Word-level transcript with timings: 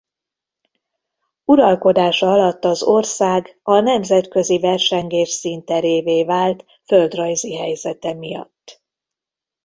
Uralkodása 1.45 2.31
alatt 2.31 2.63
az 2.63 2.83
ország 2.83 3.59
a 3.63 3.79
nemzetközi 3.79 4.59
versengés 4.59 5.29
színterévé 5.29 6.23
vált 6.23 6.65
földrajzi 6.85 7.55
helyzete 7.57 8.13
miatt. 8.13 8.83